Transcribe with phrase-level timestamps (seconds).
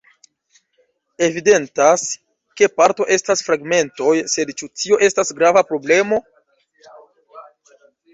[1.25, 2.05] Evidentas,
[2.61, 6.21] ke parto estas fragmentoj, sed ĉu tio estas grava problemo?